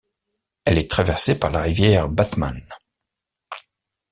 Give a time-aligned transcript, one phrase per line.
[0.65, 2.65] Elle est traversée par la rivière Batman.